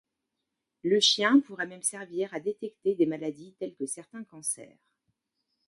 Le 0.83 0.99
chien 0.99 1.41
pourrait 1.41 1.67
même 1.67 1.83
servir 1.83 2.33
à 2.33 2.39
détecter 2.39 2.95
des 2.95 3.05
maladies 3.05 3.53
telles 3.59 3.75
que 3.75 3.85
certains 3.85 4.23
cancers. 4.23 4.79